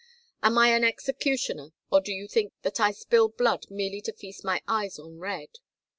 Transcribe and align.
Am 0.41 0.57
I 0.57 0.69
an 0.75 0.83
executioner, 0.83 1.73
or 1.91 2.01
do 2.01 2.11
you 2.11 2.27
think 2.27 2.53
that 2.63 2.79
I 2.79 2.91
spill 2.91 3.29
blood 3.29 3.67
merely 3.69 4.01
to 4.01 4.13
feast 4.15 4.43
my 4.43 4.63
eyes 4.67 4.97
on 4.97 5.19
red? 5.19 5.49